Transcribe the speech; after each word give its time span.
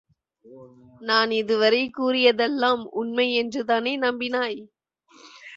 நான் 1.01 1.31
இதுவரை 1.31 1.81
கூறியதெல்லாம் 1.91 2.83
உண்மை 2.93 3.27
என்று 3.35 3.63
தானே 3.65 3.93
நம்பினாய்? 3.99 4.59